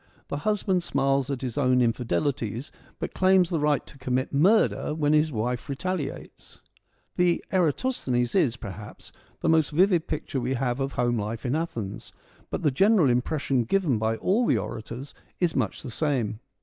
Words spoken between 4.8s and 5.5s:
when his